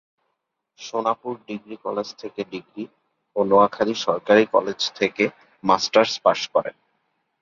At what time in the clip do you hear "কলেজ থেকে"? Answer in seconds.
1.85-2.41, 4.55-5.23